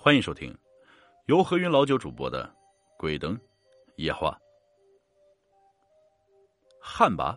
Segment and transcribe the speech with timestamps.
[0.00, 0.56] 欢迎收听
[1.26, 2.46] 由何云老九主播的
[2.96, 3.36] 《鬼灯
[3.96, 4.30] 夜话》。
[6.80, 7.36] 旱魃，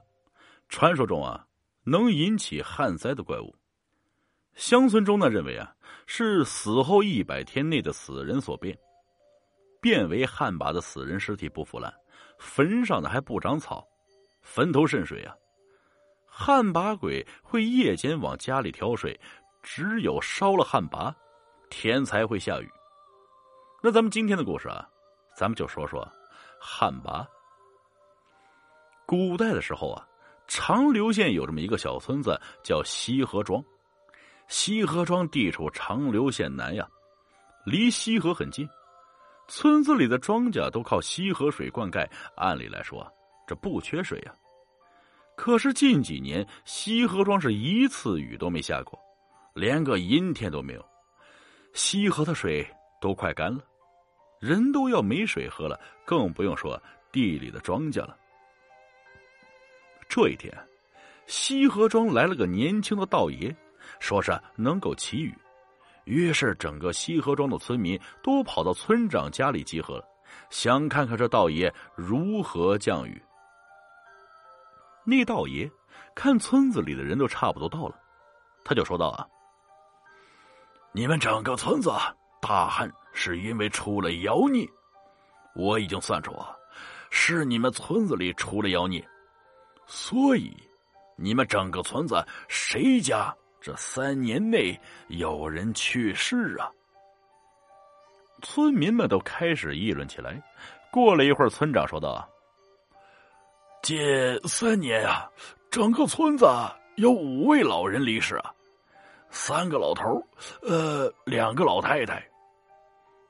[0.69, 1.43] 传说中啊，
[1.83, 3.51] 能引起旱灾的怪物。
[4.53, 5.75] 乡村中呢，认为啊，
[6.05, 8.77] 是死后一百天内的死人所变。
[9.81, 11.91] 变为旱魃的死人尸体不腐烂，
[12.37, 13.83] 坟上的还不长草，
[14.43, 15.35] 坟头渗水啊。
[16.27, 19.19] 旱魃鬼会夜间往家里挑水，
[19.63, 21.11] 只有烧了旱魃。
[21.71, 22.69] 天才会下雨。
[23.81, 24.87] 那咱们今天的故事啊，
[25.35, 26.07] 咱们就说说
[26.59, 27.25] 旱魃。
[29.07, 30.05] 古代的时候啊，
[30.47, 33.63] 长留县有这么一个小村子，叫西河庄。
[34.47, 36.87] 西河庄地处长留县南呀，
[37.65, 38.69] 离西河很近。
[39.47, 43.09] 村子里的庄稼都靠西河水灌溉，按理来说
[43.47, 44.33] 这不缺水呀。
[45.35, 48.99] 可是近几年西河庄是一次雨都没下过，
[49.55, 50.90] 连个阴天都没有。
[51.73, 52.67] 西河的水
[52.99, 53.63] 都快干了，
[54.39, 58.17] 人都要没水喝了，更不用说地里的庄稼了。
[60.09, 60.53] 这一天，
[61.27, 63.55] 西河庄来了个年轻的道爷，
[63.99, 65.33] 说是能够祈雨，
[66.03, 70.05] 于是整个西河庄的村民都跑到村长家里集合了，
[70.49, 73.21] 想看看这道爷如何降雨。
[75.05, 75.71] 那道爷
[76.13, 77.95] 看村子里的人都差不多到了，
[78.65, 79.25] 他就说道：“啊。”
[80.93, 81.89] 你们整个村子
[82.41, 84.67] 大旱是因为出了妖孽，
[85.55, 86.53] 我已经算出啊，
[87.09, 89.01] 是你们村子里出了妖孽，
[89.87, 90.51] 所以
[91.15, 96.69] 你们整个村子谁家这三年内有人去世啊？
[98.41, 100.41] 村民们都开始议论起来。
[100.91, 102.27] 过了一会儿，村长说道
[103.81, 103.97] ：“近
[104.45, 105.29] 三年啊，
[105.69, 106.45] 整个村子
[106.97, 108.53] 有五位老人离世啊。”
[109.31, 110.21] 三个老头
[110.61, 112.21] 呃，两个老太太。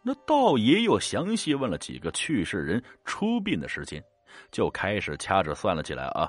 [0.04, 4.04] 那道爷又详细问了几个去世人出殡的时间，
[4.52, 6.28] 就开始掐指算了起来啊。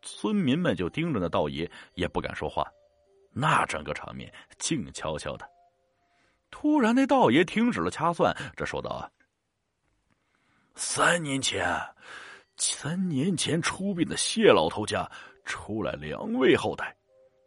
[0.00, 2.66] 村民们就盯着那道爷，也不敢说话，
[3.32, 5.46] 那整个场面静悄悄的。
[6.50, 9.10] 突然，那道爷停止了掐算，这说道：“啊，
[10.74, 11.68] 三年前，
[12.56, 15.06] 三年前出殡的谢老头家
[15.44, 16.96] 出来两位后代，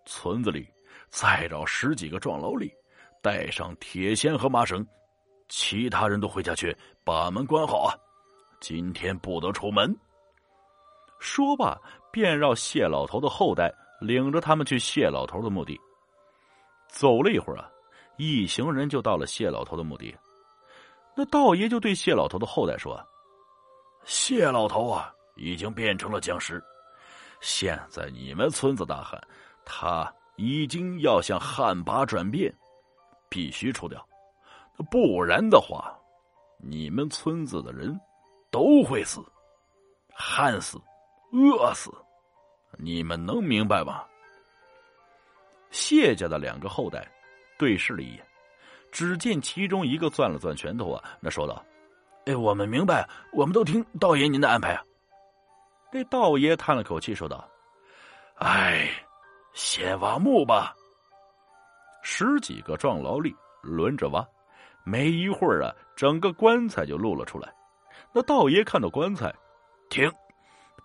[0.06, 0.68] 村子里。”
[1.14, 2.74] 再找十几个壮劳力，
[3.22, 4.84] 带上铁锨和麻绳，
[5.48, 7.94] 其他人都回家去把门关好啊！
[8.60, 9.96] 今天不得出门。
[11.20, 11.80] 说罢，
[12.12, 15.80] 便让谢老头的后代领着他们去谢老头的墓地。
[16.88, 17.70] 走了一会儿啊，
[18.18, 20.18] 一行人就到了谢老头的墓地。
[21.16, 23.00] 那道爷就对谢老头的后代说
[24.04, 26.60] ：“谢老头啊，已经变成了僵尸，
[27.40, 29.22] 现在你们村子大旱，
[29.64, 32.52] 他。”已经要向旱魃转变，
[33.30, 34.04] 必须除掉，
[34.90, 35.96] 不然的话，
[36.58, 38.00] 你们村子的人
[38.50, 39.24] 都会死，
[40.16, 40.82] 旱死，
[41.32, 41.92] 饿死，
[42.78, 44.04] 你们能明白吗？
[45.70, 47.08] 谢家的两个后代
[47.58, 48.26] 对视了一眼，
[48.92, 51.64] 只见其中一个攥了攥拳头啊，那说道
[52.26, 54.84] ：“哎，我们明白，我们都听道爷您的安排啊。”
[55.92, 57.48] 这道爷叹了口气说道
[58.38, 58.90] ：“哎。”
[59.54, 60.74] 先挖墓吧。
[62.02, 64.26] 十几个壮劳力轮着挖，
[64.84, 67.54] 没一会儿啊，整个棺材就露了出来。
[68.12, 69.34] 那道爷看到棺材，
[69.90, 70.12] 停，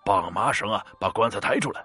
[0.05, 1.83] 绑麻绳啊，把棺材抬出来。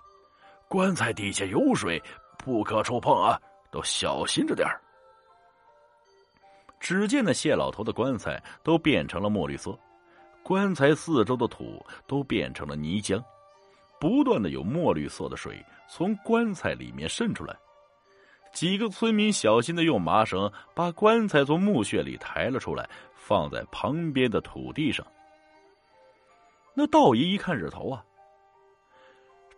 [0.68, 2.02] 棺材底下有水，
[2.38, 3.40] 不可触碰啊，
[3.70, 4.80] 都小心着点儿。
[6.80, 9.78] 只见那谢老头的棺材都变成了墨绿色，
[10.42, 13.22] 棺材四周的土都变成了泥浆。
[14.04, 17.56] 不断的有墨绿色的水从棺材里面渗出来，
[18.53, 25.06] 几个村民小心的用麻绳把棺材从墓穴里抬了出来，放在旁边的土地上。
[26.75, 28.04] 那道爷一看日头啊，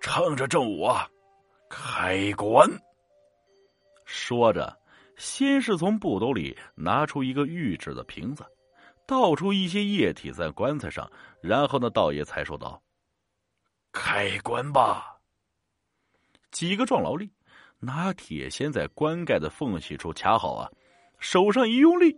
[0.01, 1.11] 趁着正午啊，
[1.69, 2.71] 开棺。
[4.05, 4.79] 说着，
[5.17, 8.47] 先是从布兜里拿出一个玉制的瓶子，
[9.09, 11.11] 倒出一些液体在棺材上，
[11.41, 12.81] 然后那道爷才说道。
[13.98, 15.16] 开棺吧！
[16.50, 17.32] 几个壮劳力
[17.78, 20.70] 拿铁锨在棺盖的缝隙处卡好啊，
[21.19, 22.14] 手上一用力，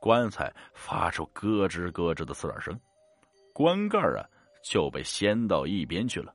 [0.00, 2.78] 棺材发出咯吱咯吱的刺耳声，
[3.52, 4.26] 棺盖啊
[4.64, 6.34] 就被掀到一边去了。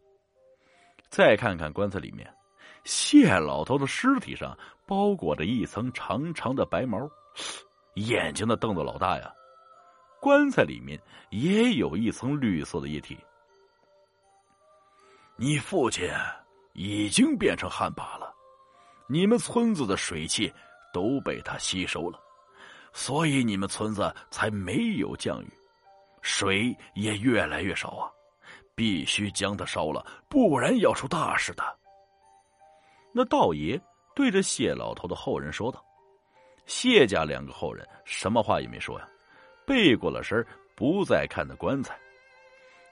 [1.10, 2.34] 再看看棺材里面，
[2.86, 6.98] 谢老头的尸体上包裹着一层长长的白毛，
[7.96, 9.30] 眼睛的瞪得老大呀。
[10.22, 10.98] 棺材里面
[11.32, 13.18] 也有一层绿色的液体。
[15.42, 16.12] 你父亲
[16.74, 18.36] 已经变成旱魃了，
[19.08, 20.54] 你们村子的水气
[20.94, 22.20] 都被他吸收了。
[22.92, 25.48] 所以你们村子才没有降雨，
[26.22, 28.12] 水也越来越少啊！
[28.76, 31.64] 必须将它烧了，不然要出大事的。
[33.14, 33.80] 那道爷
[34.14, 35.82] 对着谢老头的后人说道
[36.68, 39.08] ：“谢家两个后人什么话也没说呀，
[39.66, 40.46] 背过了身，
[40.76, 41.98] 不再看那棺材。”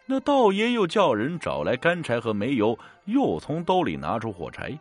[0.09, 4.80] 那道爷又叫人找来干柴和煤油，又从兜里拿出火柴，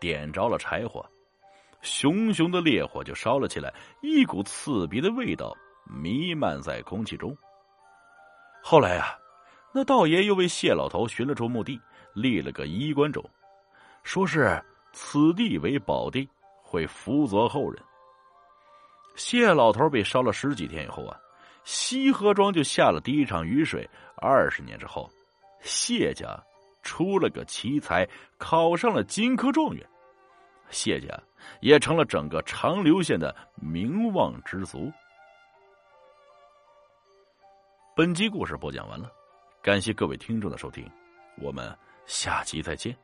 [0.00, 1.04] 点着了柴火。
[1.82, 5.54] 熊熊的烈火就烧了起来，一股刺鼻的味道
[5.84, 7.36] 弥漫在空气中。
[8.62, 9.14] 后来啊，
[9.72, 11.78] 那道爷又为谢老头寻了处墓地，
[12.14, 13.22] 立了个衣冠冢，
[14.02, 14.60] 说是
[14.92, 16.26] 此地为宝地，
[16.62, 17.80] 会福泽后人。
[19.16, 21.16] 谢老头被烧了十几天以后啊，
[21.66, 23.88] 西河庄就下了第一场雨水。
[24.18, 25.10] 二十年之后，
[25.60, 26.40] 谢家
[26.82, 28.08] 出了个奇才，
[28.38, 29.84] 考上了金科状元。
[30.70, 31.08] 谢家
[31.60, 34.90] 也成了整个长留县的名望之族。
[37.96, 39.10] 本集故事播讲完了，
[39.60, 40.88] 感谢各位听众的收听，
[41.38, 41.76] 我们
[42.06, 42.96] 下集再见。